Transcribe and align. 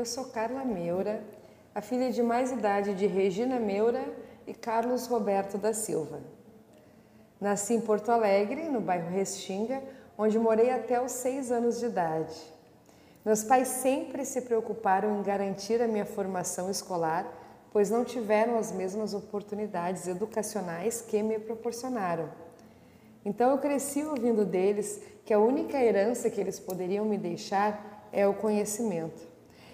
Eu 0.00 0.06
sou 0.06 0.24
Carla 0.24 0.64
Meura, 0.64 1.22
a 1.74 1.82
filha 1.82 2.10
de 2.10 2.22
mais 2.22 2.50
idade 2.50 2.94
de 2.94 3.06
Regina 3.06 3.60
Meura 3.60 4.02
e 4.46 4.54
Carlos 4.54 5.06
Roberto 5.06 5.58
da 5.58 5.74
Silva. 5.74 6.22
Nasci 7.38 7.74
em 7.74 7.82
Porto 7.82 8.10
Alegre, 8.10 8.70
no 8.70 8.80
bairro 8.80 9.10
Restinga, 9.10 9.82
onde 10.16 10.38
morei 10.38 10.70
até 10.70 10.98
os 11.02 11.12
seis 11.12 11.52
anos 11.52 11.80
de 11.80 11.84
idade. 11.84 12.34
Meus 13.26 13.44
pais 13.44 13.68
sempre 13.68 14.24
se 14.24 14.40
preocuparam 14.40 15.20
em 15.20 15.22
garantir 15.22 15.82
a 15.82 15.86
minha 15.86 16.06
formação 16.06 16.70
escolar, 16.70 17.30
pois 17.70 17.90
não 17.90 18.02
tiveram 18.02 18.56
as 18.56 18.72
mesmas 18.72 19.12
oportunidades 19.12 20.08
educacionais 20.08 21.02
que 21.02 21.22
me 21.22 21.38
proporcionaram. 21.38 22.30
Então 23.22 23.50
eu 23.50 23.58
cresci 23.58 24.02
ouvindo 24.02 24.46
deles 24.46 24.98
que 25.26 25.34
a 25.34 25.38
única 25.38 25.76
herança 25.76 26.30
que 26.30 26.40
eles 26.40 26.58
poderiam 26.58 27.04
me 27.04 27.18
deixar 27.18 28.08
é 28.10 28.26
o 28.26 28.32
conhecimento. 28.32 29.28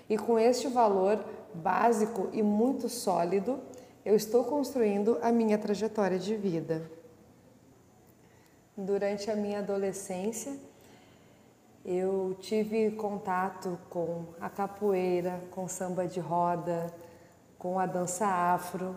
E 0.09 0.17
com 0.17 0.39
este 0.39 0.69
valor 0.69 1.25
básico 1.55 2.29
e 2.33 2.43
muito 2.43 2.89
sólido, 2.89 3.59
eu 4.05 4.15
estou 4.15 4.45
construindo 4.45 5.19
a 5.23 5.33
minha 5.33 5.59
trajetória 5.59 6.19
de 6.19 6.37
vida. 6.37 6.91
Durante 8.77 9.31
a 9.31 9.37
minha 9.37 9.59
adolescência, 9.59 10.57
eu 11.85 12.37
tive 12.41 12.91
contato 12.93 13.79
com 13.89 14.27
a 14.41 14.49
capoeira, 14.49 15.41
com 15.51 15.67
samba 15.67 16.07
de 16.07 16.21
roda, 16.21 16.93
com 17.59 17.79
a 17.79 17.87
dança 17.87 18.27
afro 18.27 18.97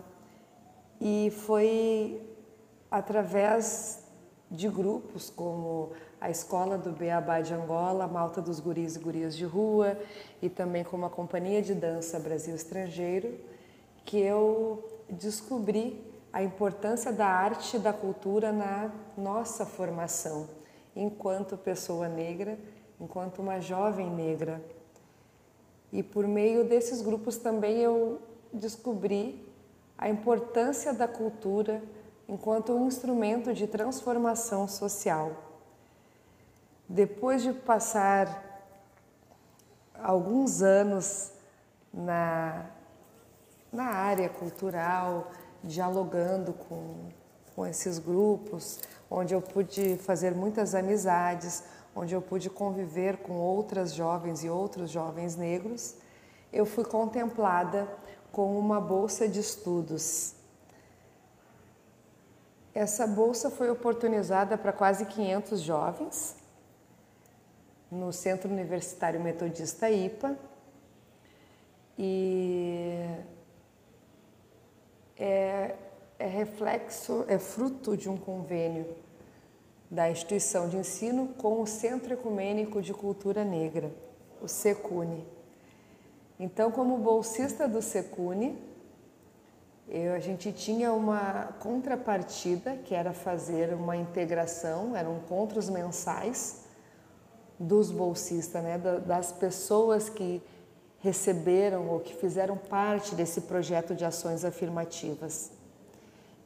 e 1.00 1.30
foi 1.30 2.20
através 2.90 3.99
de 4.50 4.68
grupos 4.68 5.30
como 5.30 5.92
a 6.20 6.28
Escola 6.28 6.76
do 6.76 6.90
Beabá 6.90 7.40
de 7.40 7.54
Angola, 7.54 8.04
a 8.04 8.08
Malta 8.08 8.42
dos 8.42 8.58
Guris 8.58 8.96
e 8.96 8.98
Gurias 8.98 9.36
de 9.36 9.44
Rua 9.44 9.96
e 10.42 10.48
também 10.48 10.82
como 10.82 11.06
a 11.06 11.10
Companhia 11.10 11.62
de 11.62 11.74
Dança 11.74 12.18
Brasil 12.18 12.54
Estrangeiro, 12.54 13.38
que 14.04 14.18
eu 14.18 14.84
descobri 15.08 16.04
a 16.32 16.42
importância 16.42 17.12
da 17.12 17.26
arte 17.26 17.76
e 17.76 17.80
da 17.80 17.92
cultura 17.92 18.50
na 18.50 18.90
nossa 19.16 19.64
formação 19.64 20.48
enquanto 20.94 21.56
pessoa 21.56 22.08
negra, 22.08 22.58
enquanto 23.00 23.40
uma 23.40 23.60
jovem 23.60 24.10
negra. 24.10 24.60
E 25.92 26.02
por 26.02 26.26
meio 26.26 26.64
desses 26.64 27.02
grupos 27.02 27.36
também 27.36 27.78
eu 27.78 28.20
descobri 28.52 29.46
a 29.96 30.08
importância 30.08 30.92
da 30.92 31.06
cultura 31.06 31.82
enquanto 32.30 32.72
um 32.72 32.86
instrumento 32.86 33.52
de 33.52 33.66
transformação 33.66 34.68
social. 34.68 35.32
Depois 36.88 37.42
de 37.42 37.52
passar 37.52 38.62
alguns 40.00 40.62
anos 40.62 41.32
na, 41.92 42.66
na 43.72 43.86
área 43.86 44.28
cultural, 44.28 45.32
dialogando 45.64 46.52
com, 46.52 47.08
com 47.56 47.66
esses 47.66 47.98
grupos, 47.98 48.78
onde 49.10 49.34
eu 49.34 49.42
pude 49.42 49.96
fazer 49.96 50.32
muitas 50.32 50.72
amizades, 50.72 51.64
onde 51.96 52.14
eu 52.14 52.22
pude 52.22 52.48
conviver 52.48 53.16
com 53.16 53.40
outras 53.40 53.92
jovens 53.92 54.44
e 54.44 54.48
outros 54.48 54.88
jovens 54.88 55.34
negros, 55.34 55.96
eu 56.52 56.64
fui 56.64 56.84
contemplada 56.84 57.88
com 58.30 58.56
uma 58.56 58.80
bolsa 58.80 59.26
de 59.26 59.40
estudos 59.40 60.38
essa 62.74 63.06
bolsa 63.06 63.50
foi 63.50 63.70
oportunizada 63.70 64.56
para 64.56 64.72
quase 64.72 65.04
500 65.06 65.60
jovens 65.60 66.36
no 67.90 68.12
Centro 68.12 68.50
Universitário 68.50 69.20
Metodista 69.20 69.90
IPA 69.90 70.38
e 71.98 73.04
é, 75.18 75.74
é 76.18 76.26
reflexo, 76.26 77.24
é 77.28 77.38
fruto 77.38 77.96
de 77.96 78.08
um 78.08 78.16
convênio 78.16 78.86
da 79.90 80.08
instituição 80.08 80.68
de 80.68 80.76
ensino 80.76 81.28
com 81.36 81.60
o 81.60 81.66
Centro 81.66 82.14
Ecumênico 82.14 82.80
de 82.80 82.94
Cultura 82.94 83.44
Negra, 83.44 83.92
o 84.40 84.46
SECUNE. 84.46 85.26
Então, 86.38 86.70
como 86.70 86.96
bolsista 86.96 87.68
do 87.68 87.82
SECUNE, 87.82 88.56
eu, 89.92 90.14
a 90.14 90.20
gente 90.20 90.52
tinha 90.52 90.92
uma 90.92 91.52
contrapartida, 91.58 92.76
que 92.76 92.94
era 92.94 93.12
fazer 93.12 93.74
uma 93.74 93.96
integração, 93.96 94.94
eram 94.94 95.16
encontros 95.16 95.68
mensais 95.68 96.60
dos 97.58 97.90
bolsistas, 97.90 98.62
né, 98.62 98.78
das 98.78 99.32
pessoas 99.32 100.08
que 100.08 100.40
receberam 101.00 101.88
ou 101.88 101.98
que 101.98 102.14
fizeram 102.14 102.56
parte 102.56 103.16
desse 103.16 103.40
projeto 103.42 103.92
de 103.92 104.04
ações 104.04 104.44
afirmativas. 104.44 105.50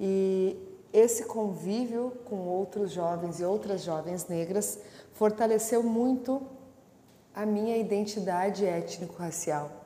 E 0.01 0.57
esse 0.91 1.25
convívio 1.25 2.13
com 2.25 2.37
outros 2.47 2.93
jovens 2.93 3.41
e 3.41 3.45
outras 3.45 3.83
jovens 3.83 4.27
negras 4.27 4.79
fortaleceu 5.13 5.83
muito 5.83 6.41
a 7.35 7.45
minha 7.45 7.77
identidade 7.77 8.65
étnico-racial 8.65 9.84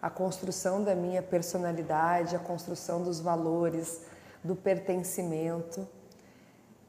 a 0.00 0.08
construção 0.08 0.82
da 0.82 0.94
minha 0.94 1.22
personalidade, 1.22 2.34
a 2.34 2.38
construção 2.38 3.02
dos 3.02 3.20
valores, 3.20 4.02
do 4.42 4.56
pertencimento, 4.56 5.86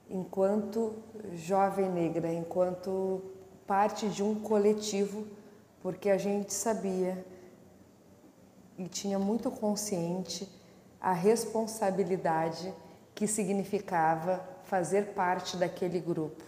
enquanto 0.10 0.96
jovem 1.34 1.90
negra, 1.90 2.32
enquanto 2.32 3.22
parte 3.68 4.10
de 4.10 4.24
um 4.24 4.36
coletivo, 4.36 5.26
porque 5.82 6.10
a 6.10 6.18
gente 6.18 6.54
sabia 6.54 7.26
e 8.78 8.88
tinha 8.88 9.20
muito 9.20 9.52
consciente 9.52 10.48
a 11.00 11.12
responsabilidade 11.12 12.74
que 13.14 13.28
significava 13.28 14.42
fazer 14.64 15.08
parte 15.14 15.58
daquele 15.58 16.00
grupo. 16.00 16.44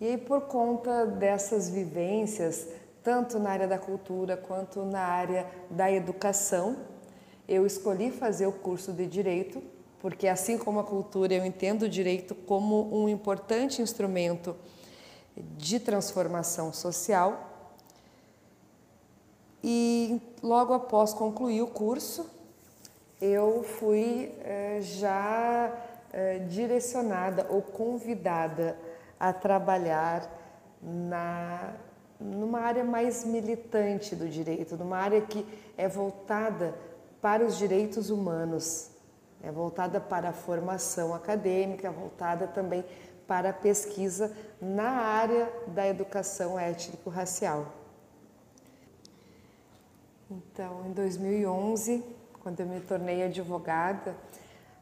E 0.00 0.06
aí, 0.06 0.18
por 0.18 0.42
conta 0.42 1.06
dessas 1.06 1.68
vivências, 1.68 2.66
tanto 3.02 3.38
na 3.38 3.50
área 3.50 3.68
da 3.68 3.78
cultura 3.78 4.36
quanto 4.36 4.84
na 4.84 5.00
área 5.00 5.46
da 5.70 5.90
educação. 5.90 6.76
Eu 7.48 7.66
escolhi 7.66 8.10
fazer 8.10 8.46
o 8.46 8.52
curso 8.52 8.92
de 8.92 9.06
direito, 9.06 9.62
porque 10.00 10.28
assim 10.28 10.56
como 10.58 10.80
a 10.80 10.84
cultura, 10.84 11.34
eu 11.34 11.44
entendo 11.44 11.82
o 11.82 11.88
direito 11.88 12.34
como 12.34 12.94
um 12.94 13.08
importante 13.08 13.82
instrumento 13.82 14.56
de 15.36 15.80
transformação 15.80 16.72
social. 16.72 17.48
E 19.62 20.20
logo 20.42 20.72
após 20.72 21.12
concluir 21.12 21.62
o 21.62 21.66
curso, 21.66 22.30
eu 23.20 23.62
fui 23.62 24.32
eh, 24.40 24.78
já 24.80 25.72
eh, 26.12 26.38
direcionada 26.48 27.46
ou 27.50 27.60
convidada 27.60 28.78
a 29.18 29.32
trabalhar 29.32 30.26
na 30.82 31.74
numa 32.20 32.60
área 32.60 32.84
mais 32.84 33.24
militante 33.24 34.14
do 34.14 34.28
direito, 34.28 34.76
numa 34.76 34.98
área 34.98 35.20
que 35.22 35.46
é 35.76 35.88
voltada 35.88 36.74
para 37.20 37.44
os 37.44 37.56
direitos 37.56 38.10
humanos, 38.10 38.90
é 39.42 39.50
voltada 39.50 40.00
para 40.00 40.28
a 40.28 40.32
formação 40.32 41.14
acadêmica, 41.14 41.90
voltada 41.90 42.46
também 42.46 42.84
para 43.26 43.50
a 43.50 43.52
pesquisa 43.52 44.36
na 44.60 44.90
área 44.90 45.50
da 45.68 45.86
educação 45.88 46.58
étnico-racial. 46.58 47.66
Então, 50.30 50.86
em 50.86 50.92
2011, 50.92 52.04
quando 52.42 52.60
eu 52.60 52.66
me 52.66 52.80
tornei 52.80 53.22
advogada, 53.22 54.14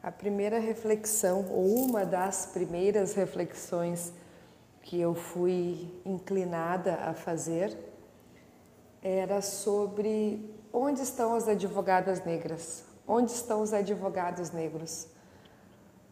a 0.03 0.11
primeira 0.11 0.59
reflexão, 0.59 1.47
ou 1.51 1.67
uma 1.85 2.05
das 2.05 2.47
primeiras 2.47 3.15
reflexões 3.15 4.13
que 4.89 4.99
eu 4.99 5.15
fui 5.15 6.01
inclinada 6.03 6.95
a 6.95 7.13
fazer 7.13 7.79
era 9.03 9.43
sobre 9.43 10.51
onde 10.73 11.03
estão 11.03 11.35
as 11.35 11.47
advogadas 11.47 12.25
negras, 12.25 12.87
onde 13.07 13.31
estão 13.31 13.61
os 13.61 13.75
advogados 13.75 14.51
negros. 14.51 15.07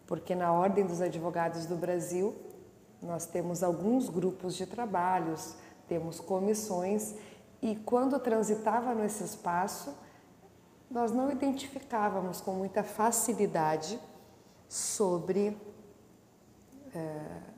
Porque 0.07 0.35
na 0.35 0.53
Ordem 0.53 0.85
dos 0.85 1.01
Advogados 1.01 1.65
do 1.65 1.75
Brasil, 1.75 2.37
nós 3.01 3.25
temos 3.25 3.63
alguns 3.63 4.11
grupos 4.11 4.55
de 4.55 4.67
trabalhos, 4.67 5.57
temos 5.89 6.21
comissões, 6.21 7.15
e 7.63 7.77
quando 7.77 8.21
transitava 8.21 8.95
nesse 8.95 9.25
espaço, 9.25 9.97
nós 10.91 11.13
não 11.13 11.33
identificávamos 11.33 12.43
com 12.43 12.53
muita 12.53 12.83
facilidade 12.83 13.99
sobre. 14.69 15.57
É, 16.95 17.56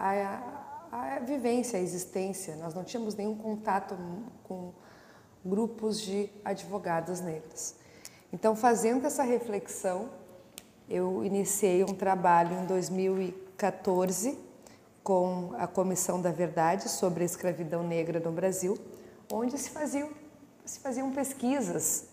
a, 0.00 0.86
a 0.90 1.18
vivência, 1.20 1.78
a 1.78 1.82
existência. 1.82 2.56
Nós 2.56 2.74
não 2.74 2.82
tínhamos 2.82 3.14
nenhum 3.14 3.36
contato 3.36 3.96
com 4.44 4.72
grupos 5.44 6.00
de 6.00 6.30
advogadas 6.44 7.20
negras. 7.20 7.76
Então, 8.32 8.56
fazendo 8.56 9.06
essa 9.06 9.22
reflexão, 9.22 10.08
eu 10.88 11.24
iniciei 11.24 11.84
um 11.84 11.94
trabalho 11.94 12.56
em 12.58 12.66
2014 12.66 14.38
com 15.02 15.52
a 15.58 15.66
Comissão 15.66 16.20
da 16.20 16.30
Verdade 16.30 16.88
sobre 16.88 17.22
a 17.22 17.26
escravidão 17.26 17.82
negra 17.82 18.20
no 18.20 18.32
Brasil, 18.32 18.78
onde 19.32 19.56
se 19.58 19.70
faziam, 19.70 20.10
se 20.64 20.80
faziam 20.80 21.10
pesquisas 21.12 22.08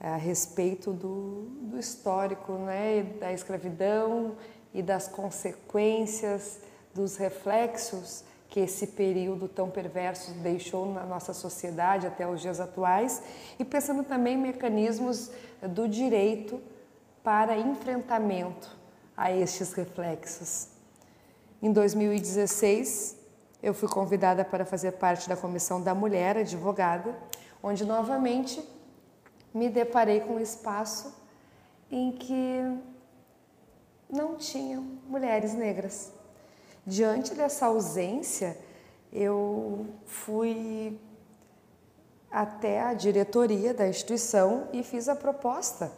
a 0.00 0.16
respeito 0.16 0.92
do, 0.92 1.48
do 1.62 1.78
histórico 1.78 2.52
né, 2.52 3.02
da 3.18 3.32
escravidão 3.32 4.36
e 4.72 4.82
das 4.82 5.08
consequências, 5.08 6.60
dos 6.94 7.16
reflexos 7.16 8.24
que 8.48 8.60
esse 8.60 8.88
período 8.88 9.46
tão 9.46 9.70
perverso 9.70 10.32
deixou 10.34 10.90
na 10.92 11.04
nossa 11.04 11.34
sociedade 11.34 12.06
até 12.06 12.26
os 12.26 12.40
dias 12.40 12.60
atuais 12.60 13.22
e 13.58 13.64
pensando 13.64 14.02
também 14.02 14.34
em 14.34 14.38
mecanismos 14.38 15.30
do 15.62 15.86
direito 15.86 16.60
para 17.22 17.58
enfrentamento 17.58 18.76
a 19.16 19.30
estes 19.30 19.72
reflexos. 19.74 20.68
Em 21.60 21.72
2016, 21.72 23.16
eu 23.62 23.74
fui 23.74 23.88
convidada 23.88 24.44
para 24.44 24.64
fazer 24.64 24.92
parte 24.92 25.28
da 25.28 25.36
Comissão 25.36 25.82
da 25.82 25.94
Mulher 25.94 26.38
Advogada, 26.38 27.14
onde 27.62 27.84
novamente 27.84 28.62
me 29.52 29.68
deparei 29.68 30.20
com 30.20 30.34
um 30.34 30.40
espaço 30.40 31.12
em 31.90 32.12
que 32.12 32.62
não 34.10 34.36
tinham 34.36 34.82
mulheres 35.06 35.54
negras. 35.54 36.12
Diante 36.86 37.34
dessa 37.34 37.66
ausência, 37.66 38.56
eu 39.12 39.86
fui 40.06 40.98
até 42.30 42.80
a 42.82 42.94
diretoria 42.94 43.72
da 43.74 43.88
instituição 43.88 44.68
e 44.72 44.82
fiz 44.82 45.08
a 45.08 45.16
proposta 45.16 45.92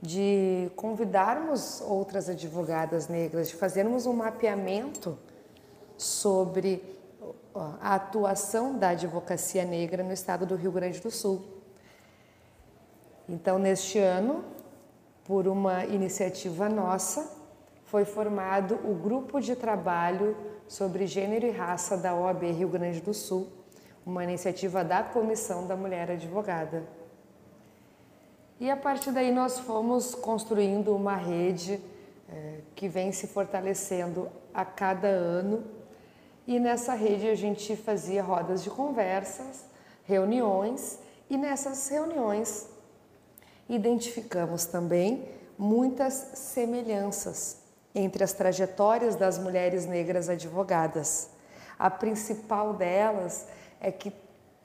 de 0.00 0.70
convidarmos 0.76 1.80
outras 1.80 2.28
advogadas 2.28 3.08
negras, 3.08 3.48
de 3.48 3.56
fazermos 3.56 4.06
um 4.06 4.12
mapeamento 4.12 5.18
sobre 5.96 6.82
a 7.80 7.94
atuação 7.94 8.78
da 8.78 8.90
advocacia 8.90 9.64
negra 9.64 10.04
no 10.04 10.12
estado 10.12 10.46
do 10.46 10.54
Rio 10.54 10.70
Grande 10.70 11.00
do 11.00 11.10
Sul. 11.10 11.44
Então, 13.28 13.58
neste 13.58 13.98
ano, 13.98 14.44
por 15.24 15.48
uma 15.48 15.84
iniciativa 15.84 16.68
nossa, 16.68 17.37
foi 17.88 18.04
formado 18.04 18.74
o 18.84 18.94
grupo 18.94 19.40
de 19.40 19.56
trabalho 19.56 20.36
sobre 20.66 21.06
gênero 21.06 21.46
e 21.46 21.50
raça 21.50 21.96
da 21.96 22.14
OAB 22.14 22.42
Rio 22.52 22.68
Grande 22.68 23.00
do 23.00 23.14
Sul, 23.14 23.48
uma 24.04 24.22
iniciativa 24.22 24.84
da 24.84 25.02
Comissão 25.02 25.66
da 25.66 25.74
Mulher 25.74 26.10
Advogada. 26.10 26.86
E 28.60 28.70
a 28.70 28.76
partir 28.76 29.10
daí 29.10 29.32
nós 29.32 29.58
fomos 29.58 30.14
construindo 30.14 30.94
uma 30.94 31.16
rede 31.16 31.80
é, 32.28 32.58
que 32.74 32.88
vem 32.88 33.10
se 33.10 33.26
fortalecendo 33.26 34.28
a 34.52 34.66
cada 34.66 35.08
ano. 35.08 35.64
E 36.46 36.60
nessa 36.60 36.92
rede 36.92 37.26
a 37.26 37.34
gente 37.34 37.74
fazia 37.74 38.22
rodas 38.22 38.62
de 38.62 38.68
conversas, 38.68 39.64
reuniões, 40.04 40.98
e 41.30 41.38
nessas 41.38 41.88
reuniões 41.88 42.68
identificamos 43.66 44.66
também 44.66 45.26
muitas 45.56 46.12
semelhanças 46.34 47.57
entre 47.94 48.22
as 48.22 48.32
trajetórias 48.32 49.16
das 49.16 49.38
mulheres 49.38 49.86
negras 49.86 50.28
advogadas. 50.28 51.30
A 51.78 51.90
principal 51.90 52.74
delas 52.74 53.46
é 53.80 53.90
que 53.90 54.12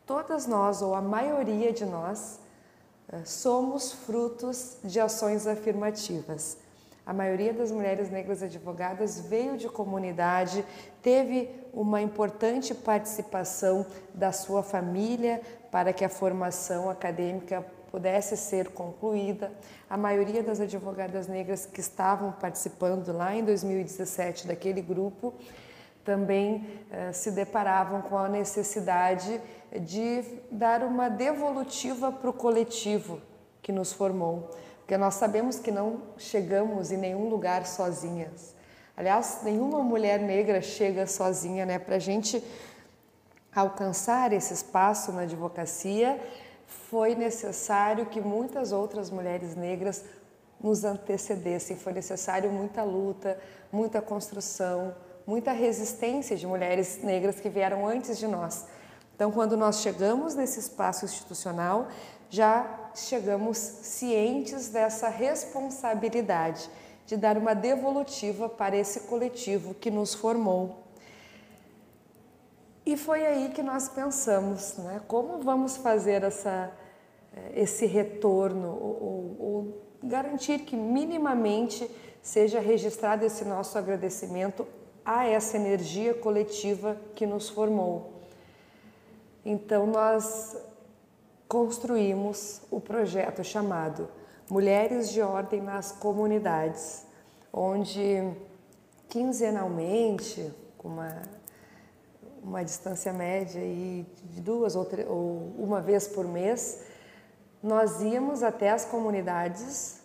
todas 0.06 0.48
nós, 0.48 0.81
ou 0.81 0.96
a 0.96 1.02
maioria 1.02 1.72
de 1.72 1.86
nós, 1.86 2.40
eh, 3.12 3.22
somos 3.25 3.92
frutos 3.92 4.78
de 4.84 5.00
ações 5.00 5.48
afirmativas. 5.48 6.58
A 7.06 7.14
maioria 7.14 7.54
das 7.54 7.70
mulheres 7.70 8.10
negras 8.10 8.42
advogadas 8.42 9.20
veio 9.20 9.58
de 9.58 9.68
comunidade, 9.68 10.66
teve 11.02 11.50
uma 11.74 12.02
importante 12.02 12.74
participação 12.74 13.86
da 14.14 14.31
sua 14.31 14.64
família 14.64 15.42
para 15.69 15.92
que 15.92 16.06
a 16.06 16.10
formação 16.10 16.90
acadêmica 16.90 17.66
pudesse 17.94 18.36
ser 18.36 18.69
concluída. 18.69 19.51
A 19.88 19.95
maioria 19.95 20.42
das 20.42 20.60
advogadas 20.60 21.28
negras 21.28 21.68
que 21.68 21.80
estavam 21.80 22.31
participando 22.31 23.16
lá 23.16 23.36
em 23.36 23.44
2017 23.44 24.48
daquele 24.48 24.81
grupo 24.81 25.31
também 26.04 26.68
eh, 26.90 27.12
se 27.12 27.30
deparavam 27.30 28.01
com 28.01 28.18
a 28.18 28.28
necessidade 28.28 29.40
de 29.80 30.24
dar 30.50 30.81
uma 30.81 31.07
devolutiva 31.07 32.12
para 32.12 32.31
o 32.31 32.34
coletivo 32.34 33.22
que 33.62 33.72
nos 33.72 33.94
formou, 33.94 34.50
porque 34.80 34.98
nós 34.98 35.13
sabemos 35.13 35.60
que 35.60 35.69
não 35.69 36.01
chegamos 36.18 36.92
em 36.92 36.98
nenhum 36.98 37.30
lugar 37.30 37.63
sozinhas. 37.68 38.56
Aliás, 38.98 39.42
nenhuma 39.44 39.84
mulher 39.84 40.19
negra 40.19 40.63
chega 40.63 41.06
sozinha, 41.06 41.63
né? 41.63 41.78
Para 41.78 41.98
a 41.98 42.00
gente 42.00 42.44
alcançar 43.54 44.34
esse 44.34 44.51
espaço 44.51 45.12
na 45.12 45.22
advocacia, 45.22 46.19
foi 46.68 47.15
necessário 47.15 48.06
que 48.06 48.21
muitas 48.21 48.71
outras 48.71 49.10
mulheres 49.10 49.56
negras 49.56 50.04
nos 50.62 50.83
antecedessem, 50.83 51.75
foi 51.75 51.92
necessário 51.92 52.50
muita 52.50 52.83
luta, 52.83 53.38
muita 53.71 54.01
construção, 54.01 54.95
muita 55.27 55.51
resistência 55.51 56.38
de 56.38 56.48
mulheres 56.48 57.04
negras 57.04 57.39
que 57.39 57.50
vieram 57.50 57.88
antes 57.88 58.18
de 58.18 58.27
nós. 58.27 58.65
Então, 59.15 59.31
quando 59.31 59.56
nós 59.57 59.81
chegamos 59.81 60.36
nesse 60.36 60.60
espaço 60.60 61.06
institucional, 61.06 61.88
já 62.30 62.89
chegamos 62.95 63.57
cientes 63.57 64.69
dessa 64.69 65.07
responsabilidade 65.07 66.69
de 67.06 67.18
dar 67.18 67.38
uma 67.38 67.54
devolutiva 67.54 68.50
para 68.50 68.75
esse 68.75 69.01
coletivo 69.01 69.74
que 69.74 69.92
nos 69.92 70.13
formou. 70.13 70.82
E 72.85 72.97
foi 72.97 73.25
aí 73.25 73.50
que 73.50 73.63
nós 73.63 73.88
pensamos, 73.88 74.77
né? 74.77 75.01
Como 75.07 75.39
vamos 75.39 75.77
fazer 75.77 76.24
essa, 76.24 76.71
eh, 77.35 77.62
esse 77.62 77.85
retorno 77.85 78.68
ou, 78.68 79.38
ou 79.39 79.83
garantir 80.03 80.59
que 80.59 80.75
minimamente 80.75 81.89
seja 82.21 82.59
registrado 82.59 83.25
esse 83.25 83.45
nosso 83.45 83.77
agradecimento 83.77 84.68
a 85.06 85.25
essa 85.25 85.57
energia 85.57 86.13
coletiva 86.13 86.97
que 87.15 87.25
nos 87.25 87.50
formou. 87.50 88.13
Então 89.45 89.85
nós 89.85 90.57
construímos 91.47 92.62
o 92.71 92.80
projeto 92.80 93.44
chamado 93.44 94.09
Mulheres 94.50 95.09
de 95.09 95.21
Ordem 95.21 95.62
nas 95.62 95.91
Comunidades, 95.91 97.06
onde 97.52 98.30
quinzenalmente, 99.07 100.52
com 100.78 100.87
uma 100.90 101.21
uma 102.44 102.64
distância 102.64 103.14
média 103.14 103.59
e 103.59 104.06
de 104.26 104.42
duas 104.42 104.76
ou, 104.76 104.88
ou 105.07 105.54
uma 105.57 105.81
vez 105.81 106.07
por 106.07 106.28
mês, 106.28 106.81
nós 107.62 108.02
íamos 108.02 108.44
até 108.44 108.69
as 108.69 108.83
comunidades 108.85 110.02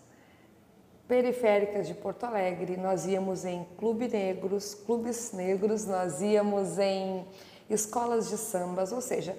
periféricas 1.09 1.89
de 1.89 1.95
Porto 1.95 2.25
Alegre, 2.25 2.77
nós 2.77 3.07
íamos 3.07 3.45
em 3.45 3.67
clubes 3.79 4.13
negros, 4.13 4.75
clubes 4.75 5.33
negros, 5.33 5.87
nós 5.87 6.21
íamos 6.21 6.79
em 6.79 7.27
escolas 7.69 8.29
de 8.29 8.37
sambas, 8.37 8.93
ou 8.93 9.01
seja, 9.01 9.37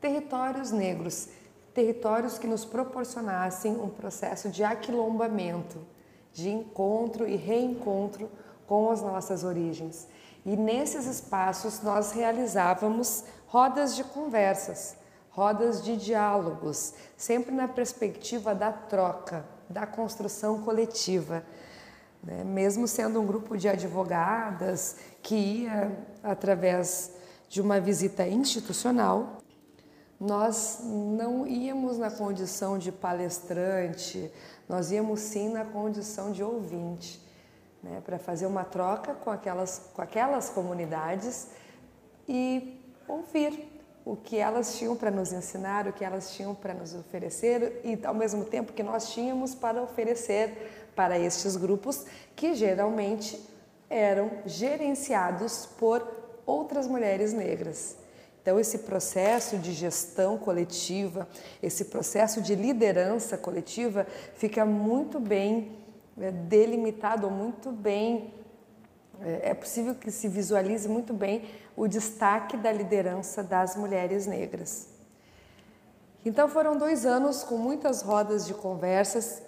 territórios 0.00 0.70
negros, 0.70 1.28
territórios 1.74 2.38
que 2.38 2.46
nos 2.46 2.64
proporcionassem 2.64 3.72
um 3.72 3.88
processo 3.88 4.50
de 4.50 4.62
aquilombamento, 4.62 5.78
de 6.32 6.50
encontro 6.50 7.26
e 7.26 7.36
reencontro 7.36 8.30
com 8.66 8.90
as 8.90 9.00
nossas 9.00 9.44
origens. 9.44 10.06
E 10.44 10.56
nesses 10.56 11.06
espaços 11.06 11.82
nós 11.82 12.12
realizávamos 12.12 13.24
rodas 13.46 13.94
de 13.96 14.04
conversas, 14.04 14.96
rodas 15.30 15.82
de 15.82 15.96
diálogos, 15.96 16.94
sempre 17.16 17.54
na 17.54 17.68
perspectiva 17.68 18.54
da 18.54 18.72
troca, 18.72 19.44
da 19.68 19.86
construção 19.86 20.62
coletiva. 20.62 21.44
Né? 22.22 22.44
Mesmo 22.44 22.86
sendo 22.86 23.20
um 23.20 23.26
grupo 23.26 23.56
de 23.56 23.68
advogadas 23.68 24.96
que 25.22 25.34
ia 25.34 25.96
através 26.22 27.12
de 27.48 27.60
uma 27.60 27.80
visita 27.80 28.26
institucional, 28.26 29.38
nós 30.20 30.80
não 30.82 31.46
íamos 31.46 31.96
na 31.96 32.10
condição 32.10 32.76
de 32.76 32.90
palestrante, 32.90 34.30
nós 34.68 34.90
íamos 34.90 35.20
sim 35.20 35.48
na 35.48 35.64
condição 35.64 36.32
de 36.32 36.42
ouvinte 36.42 37.27
né, 37.82 38.02
para 38.04 38.18
fazer 38.18 38.46
uma 38.46 38.64
troca 38.64 39.14
com 39.14 39.30
aquelas, 39.30 39.90
com 39.94 40.02
aquelas 40.02 40.48
comunidades 40.50 41.48
e 42.28 42.80
ouvir 43.06 43.68
o 44.04 44.16
que 44.16 44.38
elas 44.38 44.78
tinham 44.78 44.96
para 44.96 45.10
nos 45.10 45.32
ensinar, 45.32 45.86
o 45.86 45.92
que 45.92 46.04
elas 46.04 46.32
tinham 46.32 46.54
para 46.54 46.72
nos 46.72 46.94
oferecer 46.94 47.80
e 47.84 47.98
ao 48.06 48.14
mesmo 48.14 48.44
tempo 48.44 48.72
que 48.72 48.82
nós 48.82 49.12
tínhamos 49.12 49.54
para 49.54 49.82
oferecer 49.82 50.90
para 50.94 51.18
estes 51.18 51.56
grupos 51.56 52.06
que 52.34 52.54
geralmente 52.54 53.38
eram 53.90 54.30
gerenciados 54.44 55.66
por 55.66 56.06
outras 56.46 56.86
mulheres 56.86 57.32
negras. 57.32 57.96
Então, 58.40 58.58
esse 58.58 58.78
processo 58.78 59.58
de 59.58 59.74
gestão 59.74 60.38
coletiva, 60.38 61.28
esse 61.62 61.84
processo 61.84 62.40
de 62.40 62.54
liderança 62.54 63.36
coletiva 63.36 64.06
fica 64.34 64.64
muito 64.64 65.20
bem 65.20 65.76
é, 66.20 66.30
delimitado, 66.30 67.30
muito 67.30 67.70
bem 67.70 68.32
é, 69.20 69.50
é 69.50 69.54
possível 69.54 69.94
que 69.94 70.10
se 70.10 70.28
visualize 70.28 70.88
muito 70.88 71.12
bem 71.12 71.44
o 71.76 71.86
destaque 71.86 72.56
da 72.56 72.72
liderança 72.72 73.42
das 73.42 73.76
mulheres 73.76 74.26
negras. 74.26 74.88
Então 76.24 76.48
foram 76.48 76.76
dois 76.76 77.06
anos 77.06 77.42
com 77.42 77.56
muitas 77.56 78.02
rodas 78.02 78.46
de 78.46 78.54
conversas 78.54 79.42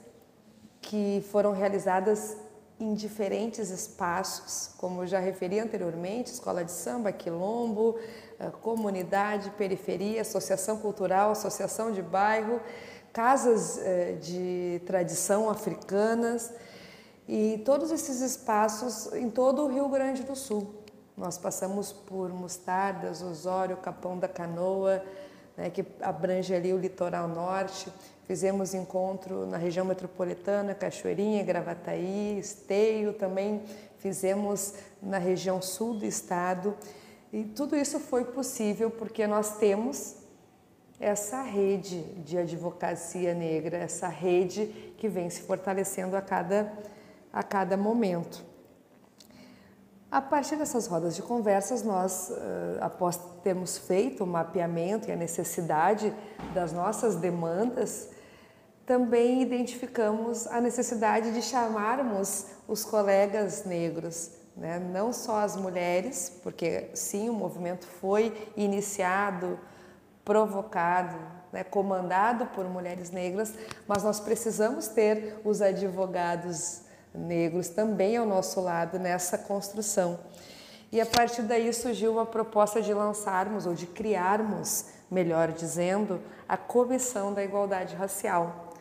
que 0.80 1.24
foram 1.30 1.52
realizadas 1.52 2.36
em 2.78 2.94
diferentes 2.94 3.68
espaços, 3.68 4.70
como 4.78 5.06
já 5.06 5.18
referi 5.18 5.60
anteriormente, 5.60 6.32
escola 6.32 6.64
de 6.64 6.72
samba, 6.72 7.12
quilombo, 7.12 7.98
eh, 8.38 8.50
comunidade, 8.62 9.50
periferia, 9.50 10.22
associação 10.22 10.78
cultural, 10.78 11.32
associação 11.32 11.92
de 11.92 12.00
bairro, 12.00 12.58
casas 13.12 13.78
eh, 13.78 14.16
de 14.20 14.80
tradição 14.86 15.50
africanas 15.50 16.52
e 17.28 17.62
todos 17.64 17.90
esses 17.90 18.20
espaços 18.20 19.12
em 19.12 19.30
todo 19.30 19.64
o 19.64 19.68
Rio 19.68 19.88
Grande 19.88 20.22
do 20.22 20.34
Sul. 20.36 20.74
Nós 21.16 21.36
passamos 21.36 21.92
por 21.92 22.30
Mostardas, 22.30 23.22
Osório, 23.22 23.76
Capão 23.76 24.18
da 24.18 24.28
Canoa, 24.28 25.02
né, 25.56 25.70
que 25.70 25.84
abrange 26.00 26.54
ali 26.54 26.72
o 26.72 26.78
litoral 26.78 27.28
norte, 27.28 27.92
Fizemos 28.30 28.74
encontro 28.74 29.44
na 29.44 29.56
região 29.56 29.84
metropolitana, 29.84 30.72
Cachoeirinha, 30.72 31.42
Gravataí, 31.42 32.38
Esteio, 32.38 33.12
também 33.12 33.60
fizemos 33.98 34.72
na 35.02 35.18
região 35.18 35.60
sul 35.60 35.94
do 35.94 36.06
estado. 36.06 36.76
E 37.32 37.42
tudo 37.42 37.74
isso 37.74 37.98
foi 37.98 38.24
possível 38.24 38.88
porque 38.88 39.26
nós 39.26 39.56
temos 39.56 40.14
essa 41.00 41.40
rede 41.40 42.02
de 42.22 42.36
advocacia 42.36 43.34
negra, 43.34 43.78
essa 43.78 44.06
rede 44.06 44.66
que 44.98 45.08
vem 45.08 45.30
se 45.30 45.40
fortalecendo 45.42 46.14
a 46.14 46.20
cada, 46.20 46.70
a 47.32 47.42
cada 47.42 47.74
momento. 47.74 48.44
A 50.10 50.20
partir 50.20 50.56
dessas 50.56 50.86
rodas 50.86 51.16
de 51.16 51.22
conversas, 51.22 51.82
nós, 51.82 52.30
após 52.80 53.18
termos 53.42 53.78
feito 53.78 54.24
o 54.24 54.26
mapeamento 54.26 55.08
e 55.08 55.12
a 55.12 55.16
necessidade 55.16 56.12
das 56.52 56.72
nossas 56.72 57.16
demandas, 57.16 58.10
também 58.84 59.40
identificamos 59.40 60.48
a 60.48 60.60
necessidade 60.60 61.32
de 61.32 61.40
chamarmos 61.40 62.46
os 62.66 62.84
colegas 62.84 63.64
negros, 63.64 64.32
né? 64.56 64.80
não 64.80 65.12
só 65.12 65.38
as 65.38 65.54
mulheres, 65.54 66.40
porque 66.42 66.90
sim, 66.92 67.30
o 67.30 67.32
movimento 67.32 67.86
foi 67.86 68.50
iniciado, 68.56 69.60
provocado, 70.24 71.16
né? 71.52 71.64
comandado 71.64 72.46
por 72.46 72.64
mulheres 72.64 73.10
negras, 73.10 73.54
mas 73.86 74.02
nós 74.02 74.20
precisamos 74.20 74.88
ter 74.88 75.40
os 75.44 75.60
advogados 75.62 76.82
negros 77.14 77.68
também 77.68 78.16
ao 78.16 78.26
nosso 78.26 78.60
lado 78.60 78.98
nessa 78.98 79.36
construção. 79.36 80.18
E 80.92 81.00
a 81.00 81.06
partir 81.06 81.42
daí 81.42 81.72
surgiu 81.72 82.18
a 82.18 82.26
proposta 82.26 82.82
de 82.82 82.92
lançarmos 82.92 83.64
ou 83.66 83.74
de 83.74 83.86
criarmos, 83.86 84.86
melhor 85.10 85.52
dizendo, 85.52 86.20
a 86.48 86.56
Comissão 86.56 87.32
da 87.32 87.44
Igualdade 87.44 87.94
Racial. 87.94 88.74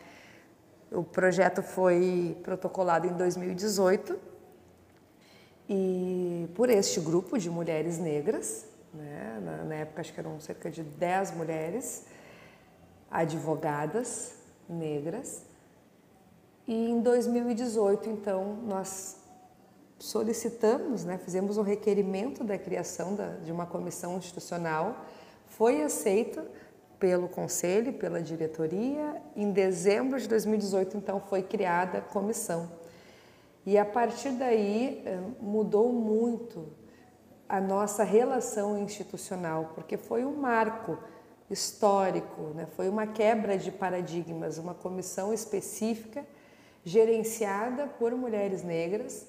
O 0.90 1.04
projeto 1.04 1.62
foi 1.62 2.36
protocolado 2.42 3.06
em 3.06 3.12
2018 3.12 4.18
e 5.68 6.48
por 6.56 6.68
este 6.68 6.98
grupo 6.98 7.38
de 7.38 7.48
mulheres 7.48 7.96
negras, 7.96 8.66
né, 8.92 9.40
na, 9.42 9.64
na 9.64 9.74
época 9.76 10.00
acho 10.00 10.12
que 10.12 10.20
eram 10.20 10.38
cerca 10.40 10.70
de 10.70 10.82
10 10.82 11.32
mulheres 11.32 12.06
advogadas 13.10 14.34
negras. 14.68 15.44
E 16.66 16.90
em 16.90 17.00
2018, 17.00 18.08
então, 18.08 18.56
nós 18.64 19.16
solicitamos, 19.98 21.04
né, 21.04 21.18
fizemos 21.18 21.58
um 21.58 21.62
requerimento 21.62 22.44
da 22.44 22.56
criação 22.56 23.14
da, 23.14 23.36
de 23.36 23.52
uma 23.52 23.66
comissão 23.66 24.16
institucional, 24.16 25.04
foi 25.46 25.82
aceita 25.82 26.46
pelo 26.98 27.28
conselho, 27.28 27.94
pela 27.94 28.22
diretoria. 28.22 29.20
Em 29.34 29.50
dezembro 29.50 30.20
de 30.20 30.28
2018, 30.28 30.96
então, 30.96 31.20
foi 31.20 31.42
criada 31.42 31.98
a 31.98 32.02
comissão. 32.02 32.70
E 33.66 33.76
a 33.76 33.84
partir 33.84 34.30
daí 34.32 35.02
eh, 35.04 35.18
mudou 35.40 35.92
muito 35.92 36.68
a 37.50 37.60
nossa 37.60 38.04
relação 38.04 38.78
institucional, 38.78 39.72
porque 39.74 39.96
foi 39.96 40.24
um 40.24 40.36
marco 40.36 40.96
histórico, 41.50 42.42
né? 42.54 42.68
foi 42.76 42.88
uma 42.88 43.08
quebra 43.08 43.58
de 43.58 43.72
paradigmas, 43.72 44.56
uma 44.56 44.72
comissão 44.72 45.34
específica 45.34 46.24
gerenciada 46.84 47.88
por 47.98 48.12
mulheres 48.12 48.62
negras 48.62 49.26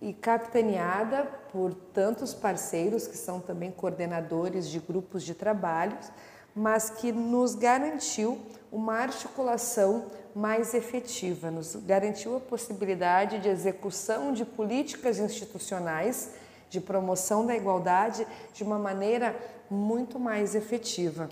e 0.00 0.12
capitaneada 0.12 1.24
por 1.50 1.72
tantos 1.72 2.34
parceiros 2.34 3.06
que 3.06 3.16
são 3.16 3.40
também 3.40 3.70
coordenadores 3.70 4.68
de 4.68 4.78
grupos 4.78 5.22
de 5.22 5.32
trabalhos 5.32 6.12
mas 6.56 6.88
que 6.88 7.12
nos 7.12 7.54
garantiu 7.54 8.40
uma 8.72 8.94
articulação 8.94 10.06
mais 10.34 10.72
efetiva, 10.72 11.50
nos 11.50 11.76
garantiu 11.76 12.34
a 12.34 12.40
possibilidade 12.40 13.38
de 13.40 13.48
execução 13.50 14.32
de 14.32 14.42
políticas 14.46 15.18
institucionais 15.18 16.30
de 16.68 16.80
promoção 16.80 17.46
da 17.46 17.54
igualdade 17.54 18.26
de 18.52 18.62
uma 18.62 18.78
maneira 18.78 19.36
muito 19.70 20.18
mais 20.18 20.54
efetiva. 20.54 21.28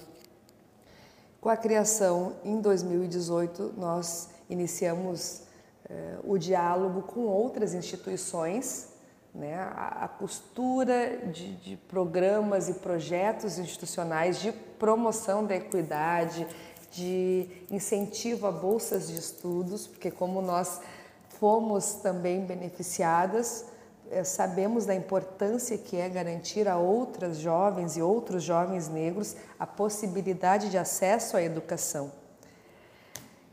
Com 1.40 1.48
a 1.48 1.56
criação 1.56 2.36
em 2.44 2.60
2018, 2.60 3.74
nós 3.76 4.30
iniciamos 4.48 5.42
eh, 5.88 6.18
o 6.24 6.38
diálogo 6.38 7.02
com 7.02 7.26
outras 7.26 7.74
instituições 7.74 8.94
né, 9.34 9.56
a, 9.56 10.04
a 10.04 10.08
costura 10.08 11.18
de, 11.32 11.56
de 11.56 11.76
programas 11.76 12.68
e 12.68 12.74
projetos 12.74 13.58
institucionais 13.58 14.40
de 14.40 14.52
promoção 14.52 15.44
da 15.44 15.56
equidade, 15.56 16.46
de 16.92 17.48
incentivo 17.68 18.46
a 18.46 18.52
bolsas 18.52 19.08
de 19.08 19.18
estudos, 19.18 19.88
porque 19.88 20.10
como 20.10 20.40
nós 20.40 20.80
fomos 21.40 21.94
também 21.94 22.46
beneficiadas, 22.46 23.66
sabemos 24.24 24.86
da 24.86 24.94
importância 24.94 25.78
que 25.78 25.96
é 25.96 26.08
garantir 26.08 26.68
a 26.68 26.76
outras 26.76 27.38
jovens 27.38 27.96
e 27.96 28.02
outros 28.02 28.42
jovens 28.42 28.88
negros 28.88 29.36
a 29.58 29.66
possibilidade 29.66 30.70
de 30.70 30.78
acesso 30.78 31.36
à 31.36 31.42
educação. 31.42 32.12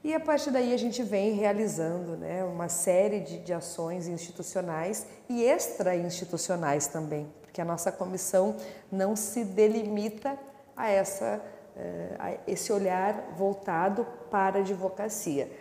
E 0.04 0.16
a 0.16 0.20
partir 0.20 0.50
daí 0.50 0.74
a 0.74 0.78
gente 0.78 1.04
vem 1.04 1.34
realizando 1.34 2.18
né, 2.18 2.44
uma 2.44 2.68
série 2.70 3.20
de, 3.20 3.38
de 3.38 3.54
ações 3.54 4.08
institucionais 4.08 5.06
e 5.30 5.44
extra-institucionais 5.44 6.88
também, 6.88 7.32
porque 7.42 7.62
a 7.62 7.66
nossa 7.66 7.92
comissão 7.92 8.56
não 8.92 9.16
se 9.16 9.46
delimita 9.46 10.38
a, 10.76 10.90
essa, 10.90 11.40
eh, 11.78 12.16
a 12.18 12.34
esse 12.48 12.74
olhar 12.74 13.36
voltado 13.38 14.08
para 14.32 14.58
a 14.58 14.62
advocacia. 14.62 15.52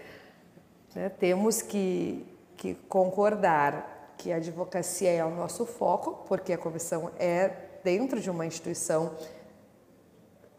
Né, 0.95 1.11
temos 1.11 1.61
que, 1.61 2.27
que 2.57 2.75
concordar 2.89 4.00
que 4.21 4.31
a 4.31 4.37
advocacia 4.37 5.11
é 5.11 5.25
o 5.25 5.31
nosso 5.31 5.65
foco, 5.65 6.25
porque 6.29 6.53
a 6.53 6.59
comissão 6.59 7.11
é 7.19 7.51
dentro 7.83 8.21
de 8.21 8.31
uma 8.31 8.45
instituição 8.45 9.13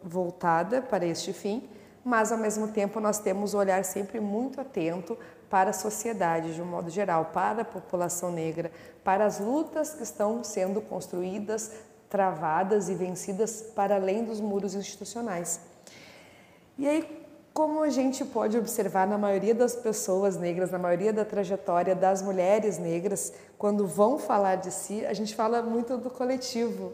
voltada 0.01 0.81
para 0.81 1.05
este 1.05 1.31
fim, 1.31 1.69
mas 2.03 2.31
ao 2.31 2.39
mesmo 2.39 2.69
tempo 2.69 2.99
nós 2.99 3.19
temos 3.19 3.53
um 3.53 3.59
olhar 3.59 3.85
sempre 3.85 4.19
muito 4.19 4.59
atento 4.59 5.15
para 5.47 5.69
a 5.69 5.73
sociedade 5.73 6.55
de 6.55 6.61
um 6.61 6.65
modo 6.65 6.89
geral, 6.89 7.25
para 7.25 7.61
a 7.61 7.65
população 7.65 8.31
negra, 8.31 8.71
para 9.03 9.25
as 9.25 9.39
lutas 9.39 9.93
que 9.93 10.01
estão 10.01 10.43
sendo 10.43 10.81
construídas, 10.81 11.71
travadas 12.09 12.89
e 12.89 12.95
vencidas 12.95 13.61
para 13.75 13.95
além 13.95 14.23
dos 14.23 14.41
muros 14.41 14.73
institucionais. 14.73 15.61
E 16.79 16.87
aí, 16.87 17.20
como 17.53 17.83
a 17.83 17.89
gente 17.89 18.23
pode 18.23 18.57
observar 18.57 19.05
na 19.05 19.17
maioria 19.17 19.53
das 19.53 19.75
pessoas 19.75 20.37
negras, 20.37 20.71
na 20.71 20.79
maioria 20.79 21.11
da 21.11 21.25
trajetória 21.25 21.95
das 21.95 22.21
mulheres 22.21 22.77
negras, 22.77 23.33
quando 23.57 23.85
vão 23.85 24.17
falar 24.17 24.55
de 24.55 24.71
si, 24.71 25.05
a 25.05 25.13
gente 25.13 25.35
fala 25.35 25.61
muito 25.61 25.97
do 25.97 26.09
coletivo. 26.09 26.93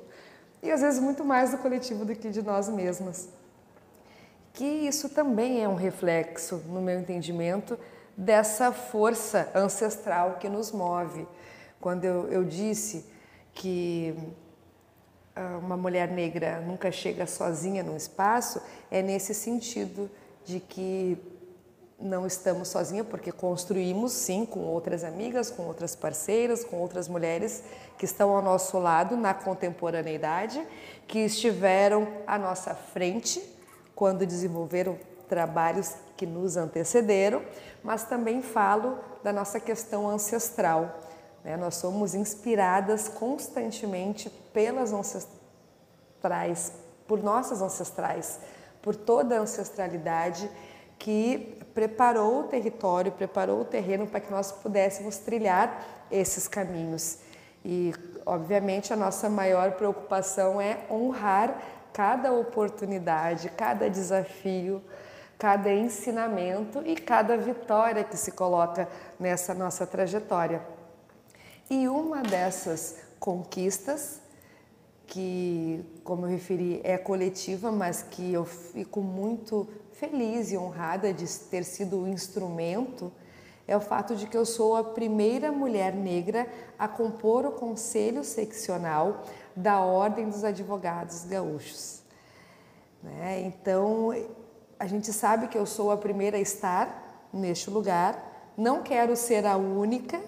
E 0.63 0.71
às 0.71 0.81
vezes 0.81 0.99
muito 0.99 1.23
mais 1.23 1.51
do 1.51 1.57
coletivo 1.59 2.03
do 2.03 2.15
que 2.15 2.29
de 2.29 2.41
nós 2.41 2.67
mesmas 2.67 3.29
que 4.57 4.65
isso 4.65 5.07
também 5.09 5.63
é 5.63 5.69
um 5.69 5.75
reflexo, 5.75 6.63
no 6.65 6.81
meu 6.81 6.99
entendimento, 6.99 7.77
dessa 8.17 8.71
força 8.71 9.51
ancestral 9.53 10.37
que 10.39 10.49
nos 10.49 10.71
move. 10.71 11.27
Quando 11.79 12.05
eu, 12.05 12.27
eu 12.31 12.43
disse 12.43 13.05
que 13.53 14.17
ah, 15.35 15.59
uma 15.61 15.77
mulher 15.77 16.09
negra 16.09 16.59
nunca 16.61 16.91
chega 16.91 17.27
sozinha 17.27 17.83
num 17.83 17.95
espaço, 17.95 18.59
é 18.89 19.03
nesse 19.03 19.31
sentido 19.31 20.09
de 20.48 20.62
que 20.62 21.18
não 22.00 22.25
estamos 22.25 22.70
sozinhas, 22.70 23.06
porque 23.08 23.32
construímos 23.32 24.13
sim 24.13 24.46
com 24.46 24.62
outras 24.62 25.04
amigas, 25.04 25.50
com 25.50 25.63
outras 25.63 25.96
parceiras, 25.96 26.63
com 26.63 26.77
outras 26.77 27.08
mulheres 27.10 27.63
que 27.98 28.06
estão 28.06 28.30
ao 28.36 28.42
nosso 28.42 28.77
lado 28.80 29.18
na 29.18 29.34
contemporaneidade, 29.34 30.66
que 31.06 31.20
estiveram 31.20 32.08
à 32.25 32.38
nossa 32.38 32.74
frente 32.74 33.44
quando 33.94 34.25
desenvolveram 34.25 34.98
trabalhos 35.27 35.96
que 36.16 36.25
nos 36.25 36.56
antecederam, 36.56 37.42
mas 37.84 38.04
também 38.04 38.42
falo 38.42 38.98
da 39.24 39.34
nossa 39.34 39.60
questão 39.60 40.08
ancestral, 40.08 41.00
Né? 41.44 41.58
Nós 41.58 41.75
somos 41.75 42.16
inspiradas 42.16 43.10
constantemente 43.10 44.30
pelas 44.54 44.94
ancestrais, 44.94 46.72
por 47.08 47.22
nossas 47.22 47.62
ancestrais, 47.62 48.39
por 48.88 48.96
toda 48.96 49.38
a 49.38 49.41
ancestralidade 49.41 50.50
que 50.98 51.60
preparou 51.74 52.39
o 52.39 52.44
território, 52.46 53.12
preparou 53.12 53.60
o 53.60 53.65
terreno 53.65 54.08
para 54.08 54.22
que 54.22 54.32
nós 54.32 54.50
pudéssemos 54.50 55.17
trilhar 55.17 55.86
esses 56.10 56.48
caminhos. 56.48 57.17
E, 57.65 57.94
obviamente, 58.25 58.94
a 58.94 58.96
nossa 58.96 59.29
maior 59.29 59.74
preocupação 59.74 60.62
é 60.62 60.86
honrar 60.89 61.62
cada 61.91 62.32
oportunidade, 62.32 63.50
cada 63.50 63.89
desafio, 63.89 64.82
cada 65.38 65.70
ensinamento 65.70 66.82
e 66.86 66.96
cada 66.96 67.36
vitória 67.36 68.06
que 68.06 68.15
se 68.15 68.32
coloca 68.32 68.88
nessa 69.20 69.53
nossa 69.53 69.86
trajetória. 69.86 70.62
E 71.70 71.89
uma 71.89 72.22
dessas 72.22 72.96
conquistas, 73.20 74.22
que, 75.07 75.83
como 76.03 76.25
eu 76.25 76.29
referi, 76.29 76.81
é 76.83 76.97
coletiva, 76.97 77.71
mas 77.71 78.03
que 78.03 78.33
eu 78.33 78.45
fico 78.45 79.01
muito 79.01 79.67
feliz 79.93 80.51
e 80.51 80.57
honrada 80.57 81.11
de 81.13 81.27
ter 81.49 81.63
sido 81.63 82.03
o 82.03 82.07
instrumento, 82.07 83.11
é 83.67 83.75
o 83.75 83.81
fato 83.81 84.15
de 84.15 84.27
que 84.27 84.37
eu 84.37 84.45
sou 84.45 84.75
a 84.75 84.83
primeira 84.83 85.51
mulher 85.51 85.93
negra 85.93 86.47
a 86.77 86.87
compor 86.87 87.45
o 87.45 87.51
conselho 87.51 88.23
seccional 88.23 89.23
da 89.55 89.79
Ordem 89.79 90.29
dos 90.29 90.43
Advogados 90.43 91.25
Gaúchos. 91.25 92.01
Né? 93.01 93.41
Então, 93.41 94.13
a 94.79 94.85
gente 94.87 95.11
sabe 95.11 95.47
que 95.47 95.57
eu 95.57 95.65
sou 95.65 95.91
a 95.91 95.97
primeira 95.97 96.37
a 96.37 96.39
estar 96.39 97.27
neste 97.33 97.69
lugar, 97.69 98.53
não 98.55 98.83
quero 98.83 99.15
ser 99.15 99.45
a 99.45 99.57
única, 99.57 100.21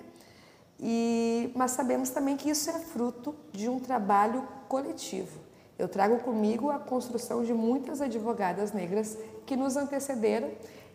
e, 0.80 1.52
mas 1.56 1.72
sabemos 1.72 2.10
também 2.10 2.38
que 2.38 2.50
isso 2.50 2.70
é 2.70 2.80
fruto 2.80 3.36
de 3.52 3.68
um 3.68 3.80
trabalho 3.80 4.48
coletivo. 4.70 5.40
Eu 5.78 5.90
trago 5.90 6.20
comigo 6.20 6.70
a 6.70 6.78
construção 6.78 7.44
de 7.44 7.54
muitas 7.54 8.02
advogadas 8.02 8.72
negras 8.72 9.18
que 9.46 9.58
nos 9.58 9.76
antecederam 9.76 10.52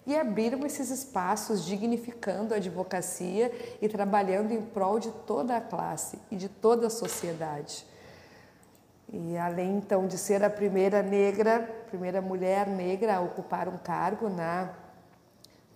e 0.06 0.16
abriram 0.16 0.64
esses 0.64 0.90
espaços 0.90 1.64
dignificando 1.64 2.54
a 2.54 2.58
advocacia 2.58 3.50
e 3.80 3.88
trabalhando 3.88 4.52
em 4.52 4.62
prol 4.62 4.98
de 4.98 5.10
toda 5.26 5.56
a 5.56 5.60
classe 5.60 6.18
e 6.30 6.36
de 6.36 6.48
toda 6.48 6.86
a 6.86 6.90
sociedade. 6.90 7.84
E 9.12 9.36
além 9.36 9.76
então 9.76 10.06
de 10.06 10.18
ser 10.18 10.44
a 10.44 10.50
primeira 10.50 11.02
negra, 11.02 11.60
primeira 11.88 12.20
mulher 12.20 12.66
negra 12.66 13.16
a 13.16 13.20
ocupar 13.20 13.68
um 13.68 13.78
cargo 13.78 14.28
na 14.28 14.74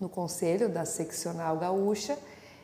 no 0.01 0.09
conselho 0.09 0.69
da 0.69 0.85
seccional 0.85 1.57
gaúcha, 1.57 2.17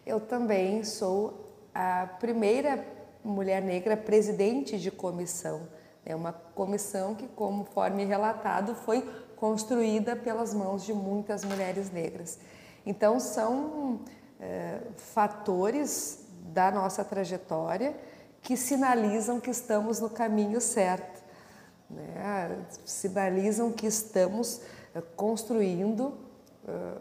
eu 0.07 0.21
também 0.21 0.85
sou 0.85 1.51
a 1.75 2.07
primeira 2.21 2.94
mulher 3.25 3.63
negra 3.63 3.97
presidente 3.97 4.79
de 4.79 4.91
comissão. 4.91 5.69
É 6.05 6.15
uma 6.15 6.33
comissão 6.33 7.15
que, 7.15 7.27
conforme 7.29 8.05
relatado, 8.05 8.75
foi 8.75 9.03
construída 9.37 10.15
pelas 10.15 10.53
mãos 10.53 10.85
de 10.85 10.93
muitas 10.93 11.45
mulheres 11.45 11.91
negras. 11.91 12.39
Então, 12.85 13.19
são 13.19 14.01
é, 14.39 14.81
fatores 14.97 16.27
da 16.53 16.71
nossa 16.71 17.03
trajetória 17.05 17.97
que 18.43 18.57
sinalizam 18.57 19.41
que 19.41 19.51
estamos 19.51 20.01
no 20.01 20.11
caminho 20.11 20.61
certo, 20.61 21.23
né? 21.89 22.59
sinalizam 22.85 23.73
que 23.73 23.87
estamos 23.87 24.61
eh, 24.95 25.03
construindo 25.17 26.15
uh, 26.69 27.01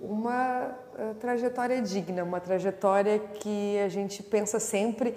uma 0.00 0.76
uh, 0.98 1.14
trajetória 1.14 1.80
digna, 1.80 2.24
uma 2.24 2.40
trajetória 2.40 3.20
que 3.20 3.78
a 3.78 3.88
gente 3.88 4.20
pensa 4.22 4.58
sempre 4.58 5.16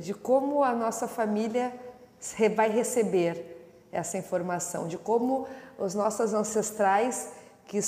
de 0.00 0.14
como 0.14 0.64
a 0.64 0.72
nossa 0.72 1.06
família 1.06 1.72
vai 2.54 2.70
receber 2.70 3.56
essa 3.92 4.18
informação, 4.18 4.86
de 4.86 4.98
como 4.98 5.46
os 5.78 5.94
nossos 5.94 6.34
ancestrais 6.34 7.30
que 7.66 7.80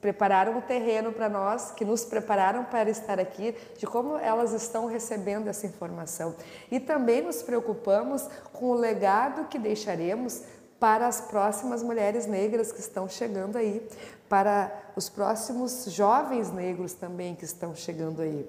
prepararam 0.00 0.58
o 0.58 0.62
terreno 0.62 1.12
para 1.12 1.28
nós, 1.28 1.72
que 1.72 1.84
nos 1.84 2.04
prepararam 2.04 2.64
para 2.64 2.88
estar 2.90 3.18
aqui, 3.18 3.54
de 3.76 3.86
como 3.86 4.16
elas 4.16 4.52
estão 4.52 4.86
recebendo 4.86 5.48
essa 5.48 5.66
informação. 5.66 6.34
E 6.70 6.78
também 6.78 7.22
nos 7.22 7.42
preocupamos 7.42 8.28
com 8.52 8.66
o 8.66 8.74
legado 8.74 9.48
que 9.48 9.58
deixaremos 9.58 10.42
para 10.78 11.08
as 11.08 11.20
próximas 11.20 11.82
mulheres 11.82 12.26
negras 12.26 12.70
que 12.70 12.80
estão 12.80 13.08
chegando 13.08 13.58
aí, 13.58 13.84
para 14.28 14.72
os 14.94 15.08
próximos 15.08 15.86
jovens 15.86 16.52
negros 16.52 16.92
também 16.92 17.34
que 17.34 17.44
estão 17.44 17.74
chegando 17.74 18.22
aí. 18.22 18.48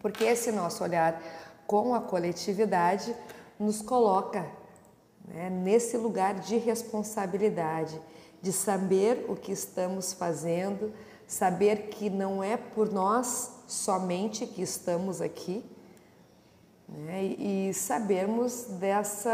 Porque 0.00 0.24
esse 0.24 0.52
nosso 0.52 0.82
olhar 0.82 1.22
com 1.70 1.94
a 1.94 2.00
coletividade 2.00 3.14
nos 3.56 3.80
coloca 3.80 4.44
né, 5.24 5.48
nesse 5.48 5.96
lugar 5.96 6.34
de 6.34 6.56
responsabilidade 6.56 7.96
de 8.42 8.52
saber 8.52 9.26
o 9.28 9.36
que 9.36 9.52
estamos 9.52 10.12
fazendo, 10.12 10.92
saber 11.28 11.82
que 11.90 12.10
não 12.10 12.42
é 12.42 12.56
por 12.56 12.92
nós 12.92 13.52
somente 13.68 14.48
que 14.48 14.60
estamos 14.62 15.20
aqui, 15.20 15.64
né? 16.88 17.22
e 17.22 17.72
sabermos 17.72 18.64
dessa 18.80 19.30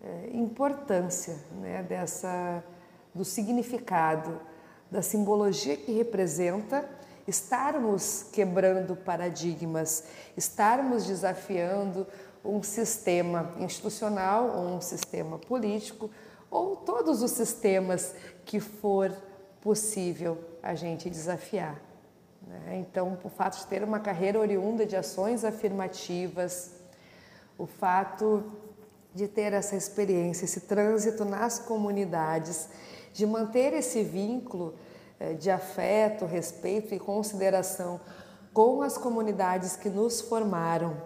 é, 0.00 0.30
importância, 0.32 1.36
né? 1.60 1.82
dessa, 1.82 2.62
do 3.12 3.24
significado, 3.24 4.40
da 4.88 5.02
simbologia 5.02 5.76
que 5.76 5.90
representa 5.90 6.88
estarmos 7.28 8.24
quebrando 8.32 8.96
paradigmas, 8.96 10.04
estarmos 10.34 11.04
desafiando 11.04 12.06
um 12.42 12.62
sistema 12.62 13.54
institucional 13.58 14.48
ou 14.56 14.76
um 14.76 14.80
sistema 14.80 15.38
político 15.38 16.10
ou 16.50 16.74
todos 16.76 17.22
os 17.22 17.30
sistemas 17.32 18.14
que 18.46 18.58
for 18.58 19.14
possível 19.60 20.38
a 20.62 20.74
gente 20.74 21.10
desafiar. 21.10 21.78
Né? 22.46 22.78
Então, 22.78 23.18
o 23.22 23.28
fato 23.28 23.58
de 23.58 23.66
ter 23.66 23.84
uma 23.84 24.00
carreira 24.00 24.40
oriunda 24.40 24.86
de 24.86 24.96
ações 24.96 25.44
afirmativas, 25.44 26.72
o 27.58 27.66
fato 27.66 28.42
de 29.14 29.28
ter 29.28 29.52
essa 29.52 29.76
experiência, 29.76 30.46
esse 30.46 30.60
trânsito 30.60 31.26
nas 31.26 31.58
comunidades, 31.58 32.70
de 33.12 33.26
manter 33.26 33.74
esse 33.74 34.02
vínculo 34.02 34.74
de 35.38 35.50
afeto, 35.50 36.24
respeito 36.24 36.94
e 36.94 36.98
consideração 36.98 38.00
com 38.52 38.82
as 38.82 38.96
comunidades 38.96 39.76
que 39.76 39.88
nos 39.88 40.20
formaram, 40.20 40.96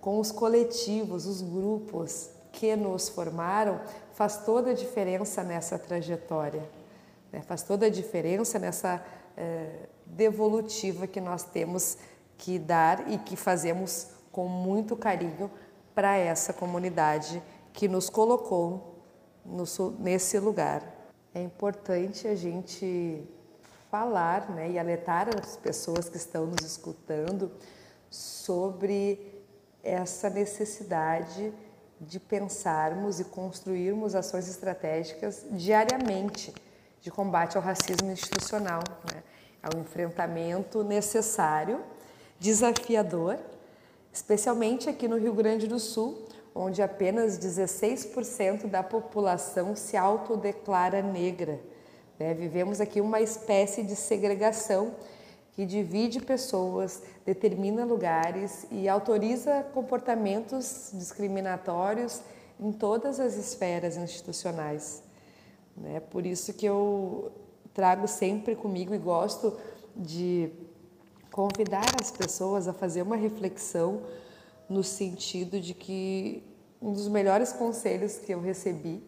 com 0.00 0.18
os 0.18 0.32
coletivos, 0.32 1.26
os 1.26 1.40
grupos 1.40 2.30
que 2.50 2.74
nos 2.76 3.08
formaram, 3.08 3.80
faz 4.12 4.38
toda 4.38 4.70
a 4.70 4.74
diferença 4.74 5.42
nessa 5.42 5.78
trajetória, 5.78 6.62
né? 7.32 7.40
faz 7.42 7.62
toda 7.62 7.86
a 7.86 7.90
diferença 7.90 8.58
nessa 8.58 9.02
é, 9.36 9.88
devolutiva 10.04 11.06
que 11.06 11.20
nós 11.20 11.44
temos 11.44 11.96
que 12.36 12.58
dar 12.58 13.10
e 13.10 13.18
que 13.18 13.36
fazemos 13.36 14.08
com 14.30 14.48
muito 14.48 14.96
carinho 14.96 15.50
para 15.94 16.16
essa 16.16 16.52
comunidade 16.52 17.42
que 17.72 17.88
nos 17.88 18.10
colocou 18.10 18.98
no, 19.44 19.64
nesse 19.98 20.38
lugar. 20.38 20.82
É 21.34 21.40
importante 21.40 22.26
a 22.28 22.34
gente 22.34 23.26
falar 23.92 24.48
né, 24.48 24.70
e 24.70 24.78
alertar 24.78 25.28
as 25.38 25.54
pessoas 25.54 26.08
que 26.08 26.16
estão 26.16 26.46
nos 26.46 26.64
escutando 26.64 27.52
sobre 28.08 29.44
essa 29.82 30.30
necessidade 30.30 31.52
de 32.00 32.18
pensarmos 32.18 33.20
e 33.20 33.24
construirmos 33.24 34.14
ações 34.14 34.48
estratégicas 34.48 35.44
diariamente 35.50 36.54
de 37.02 37.10
combate 37.10 37.58
ao 37.58 37.62
racismo 37.62 38.10
institucional, 38.10 38.82
né? 39.12 39.22
ao 39.62 39.78
enfrentamento 39.78 40.82
necessário, 40.82 41.78
desafiador, 42.40 43.38
especialmente 44.10 44.88
aqui 44.88 45.06
no 45.06 45.18
Rio 45.18 45.34
Grande 45.34 45.68
do 45.68 45.78
Sul, 45.78 46.26
onde 46.54 46.80
apenas 46.80 47.38
16% 47.38 48.70
da 48.70 48.82
população 48.82 49.76
se 49.76 49.98
autodeclara 49.98 51.02
negra. 51.02 51.60
Né? 52.22 52.34
Vivemos 52.34 52.80
aqui 52.80 53.00
uma 53.00 53.20
espécie 53.20 53.82
de 53.82 53.96
segregação 53.96 54.94
que 55.54 55.66
divide 55.66 56.20
pessoas, 56.20 57.02
determina 57.26 57.84
lugares 57.84 58.64
e 58.70 58.88
autoriza 58.88 59.66
comportamentos 59.74 60.90
discriminatórios 60.94 62.22
em 62.60 62.70
todas 62.70 63.18
as 63.18 63.34
esferas 63.34 63.96
institucionais. 63.96 65.02
Né? 65.76 65.98
Por 65.98 66.24
isso 66.24 66.54
que 66.54 66.64
eu 66.64 67.32
trago 67.74 68.06
sempre 68.06 68.54
comigo 68.54 68.94
e 68.94 68.98
gosto 68.98 69.58
de 69.96 70.48
convidar 71.32 71.90
as 72.00 72.12
pessoas 72.12 72.68
a 72.68 72.72
fazer 72.72 73.02
uma 73.02 73.16
reflexão 73.16 74.02
no 74.68 74.84
sentido 74.84 75.60
de 75.60 75.74
que 75.74 76.44
um 76.80 76.92
dos 76.92 77.08
melhores 77.08 77.52
conselhos 77.52 78.16
que 78.16 78.32
eu 78.32 78.40
recebi 78.40 79.02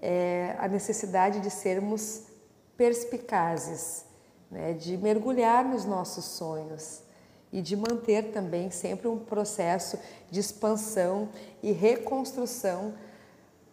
é 0.00 0.54
a 0.60 0.68
necessidade 0.68 1.40
de 1.40 1.50
sermos 1.50 2.32
perspicazes 2.76 4.04
né, 4.50 4.72
de 4.72 4.96
mergulhar 4.96 5.64
nos 5.64 5.84
nossos 5.84 6.24
sonhos 6.24 7.02
e 7.52 7.62
de 7.62 7.76
manter 7.76 8.32
também 8.32 8.70
sempre 8.70 9.06
um 9.06 9.18
processo 9.18 9.98
de 10.30 10.40
expansão 10.40 11.28
e 11.62 11.70
reconstrução, 11.70 12.94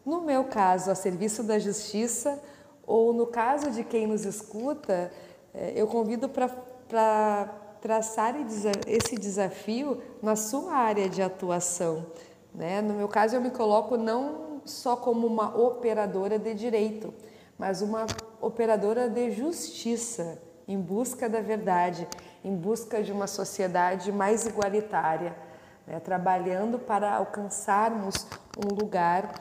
no 0.05 0.21
meu 0.21 0.43
caso, 0.45 0.91
a 0.91 0.95
serviço 0.95 1.43
da 1.43 1.57
justiça, 1.57 2.41
ou 2.85 3.13
no 3.13 3.27
caso 3.27 3.71
de 3.71 3.83
quem 3.83 4.07
nos 4.07 4.25
escuta, 4.25 5.11
eh, 5.53 5.73
eu 5.75 5.87
convido 5.87 6.29
para 6.29 7.45
traçar 7.79 8.35
esse 8.87 9.15
desafio 9.17 10.01
na 10.21 10.35
sua 10.35 10.73
área 10.73 11.07
de 11.07 11.21
atuação. 11.21 12.05
Né? 12.53 12.81
No 12.81 12.93
meu 12.93 13.07
caso, 13.07 13.35
eu 13.35 13.41
me 13.41 13.49
coloco 13.49 13.97
não 13.97 14.61
só 14.65 14.95
como 14.95 15.25
uma 15.25 15.57
operadora 15.57 16.37
de 16.37 16.53
direito, 16.53 17.13
mas 17.57 17.81
uma 17.81 18.05
operadora 18.41 19.09
de 19.09 19.31
justiça 19.31 20.41
em 20.67 20.79
busca 20.79 21.29
da 21.29 21.41
verdade, 21.41 22.07
em 22.43 22.55
busca 22.55 23.03
de 23.03 23.11
uma 23.11 23.27
sociedade 23.27 24.11
mais 24.11 24.45
igualitária, 24.45 25.35
né? 25.85 25.99
trabalhando 25.99 26.79
para 26.79 27.13
alcançarmos 27.13 28.27
um 28.57 28.73
lugar 28.73 29.33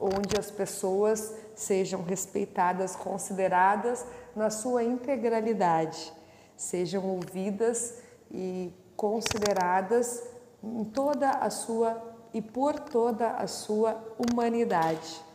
onde 0.00 0.38
as 0.38 0.50
pessoas 0.50 1.34
sejam 1.54 2.02
respeitadas, 2.02 2.94
consideradas 2.94 4.06
na 4.34 4.50
sua 4.50 4.84
integralidade, 4.84 6.12
sejam 6.56 7.04
ouvidas 7.04 8.00
e 8.30 8.72
consideradas 8.96 10.22
em 10.62 10.84
toda 10.84 11.30
a 11.30 11.50
sua 11.50 12.16
e 12.32 12.42
por 12.42 12.78
toda 12.78 13.30
a 13.30 13.46
sua 13.46 13.96
humanidade. 14.18 15.27